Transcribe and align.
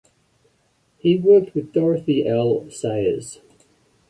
He 0.97 1.15
worked 1.15 1.53
with 1.53 1.73
Dorothy 1.73 2.27
L. 2.27 2.65
Sayers. 2.71 3.39